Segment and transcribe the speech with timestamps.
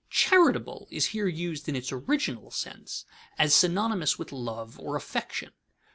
[0.09, 3.05] _Charitable is here used in its original sense,
[3.37, 5.51] as synonymous with love or affection.